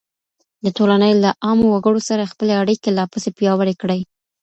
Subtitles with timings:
[0.63, 4.01] د ټولني له عامو وګړو سره خپلي اړيکې لا پسې پياوړې کړئ.